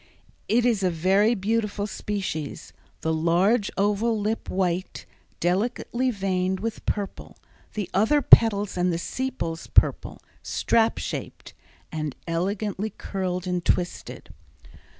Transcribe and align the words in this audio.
It 0.47 0.65
is 0.65 0.81
a 0.81 0.89
very 0.89 1.35
beautiful 1.35 1.85
species, 1.85 2.73
the 3.01 3.13
large 3.13 3.69
oval 3.77 4.19
lip 4.19 4.49
white, 4.49 5.05
delicately 5.39 6.09
veined 6.09 6.59
with 6.59 6.83
purple; 6.87 7.37
the 7.75 7.87
other 7.93 8.23
petals 8.23 8.77
and 8.77 8.91
the 8.91 8.97
sepals 8.97 9.67
purple, 9.67 10.19
strap 10.41 10.97
shaped, 10.97 11.53
and 11.91 12.15
elegantly 12.25 12.89
curled 12.89 13.45
and 13.45 13.63
twisted. 13.63 14.33